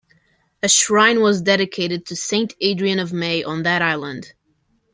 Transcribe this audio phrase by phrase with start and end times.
[0.63, 4.33] A shrine was dedicated to Saint Adrian of May on that island.